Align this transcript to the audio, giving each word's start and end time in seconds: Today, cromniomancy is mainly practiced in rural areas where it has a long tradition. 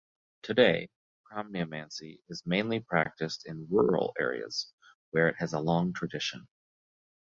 Today, 0.41 0.89
cromniomancy 1.31 2.21
is 2.27 2.41
mainly 2.47 2.79
practiced 2.79 3.45
in 3.47 3.67
rural 3.69 4.15
areas 4.19 4.73
where 5.11 5.27
it 5.27 5.35
has 5.37 5.53
a 5.53 5.59
long 5.59 5.93
tradition. 5.93 6.47